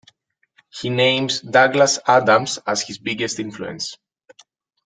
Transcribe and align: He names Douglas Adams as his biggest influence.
He 0.71 0.89
names 0.89 1.41
Douglas 1.41 1.99
Adams 2.07 2.57
as 2.65 2.81
his 2.81 2.97
biggest 2.97 3.37
influence. 3.37 3.99